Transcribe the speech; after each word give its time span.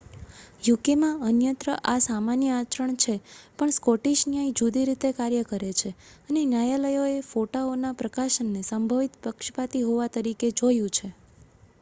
યુકેમાં 0.63 1.17
અન્યત્ર 1.25 1.67
આ 1.83 1.99
સામાન્ય 2.01 2.49
આચરણ 2.53 2.95
છે 2.97 3.15
પણ 3.57 3.75
સ્કૉટિશ 3.75 4.23
ન્યાય 4.27 4.55
જુદી 4.57 4.85
રીતે 4.85 5.09
કાર્ય 5.17 5.43
કરે 5.45 5.71
છે 5.75 5.89
અને 6.27 6.41
ન્યાયાલયોએ 6.47 7.19
ફોટાઓના 7.29 7.97
પ્રકાશનને 7.99 8.61
સંભવિત 8.65 9.13
પક્ષપાતી 9.23 9.85
હોવા 9.85 10.11
તરીકે 10.13 10.47
જોયું 10.57 10.93
છે 10.93 11.07